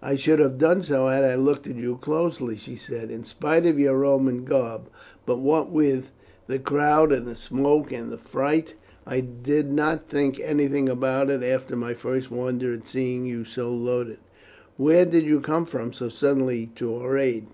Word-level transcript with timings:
"I 0.00 0.14
should 0.14 0.38
have 0.38 0.56
done 0.56 0.82
so 0.82 1.08
had 1.08 1.22
I 1.22 1.34
looked 1.34 1.66
at 1.66 1.76
you 1.76 1.96
closely," 1.98 2.56
she 2.56 2.76
said, 2.76 3.10
"in 3.10 3.24
spite 3.24 3.66
of 3.66 3.78
your 3.78 3.98
Roman 3.98 4.42
garb; 4.46 4.88
but 5.26 5.36
what 5.38 5.70
with 5.70 6.12
the 6.46 6.58
crowd, 6.58 7.12
and 7.12 7.26
the 7.26 7.36
smoke, 7.36 7.92
and 7.92 8.10
the 8.10 8.16
fright, 8.16 8.72
I 9.04 9.20
did 9.20 9.70
not 9.70 10.08
think 10.08 10.40
anything 10.40 10.88
about 10.88 11.28
it 11.28 11.42
after 11.42 11.76
my 11.76 11.92
first 11.92 12.30
wonder 12.30 12.72
at 12.72 12.86
seeing 12.88 13.26
you 13.26 13.44
so 13.44 13.68
loaded. 13.68 14.20
Where 14.78 15.04
did 15.04 15.24
you 15.26 15.40
come 15.40 15.66
from 15.66 15.92
so 15.92 16.08
suddenly 16.08 16.70
to 16.76 16.94
our 16.94 17.18
aid? 17.18 17.44